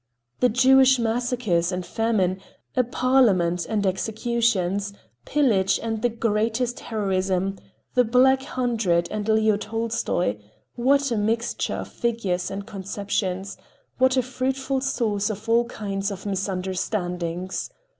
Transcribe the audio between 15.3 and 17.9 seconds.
all kinds of misunderstandings!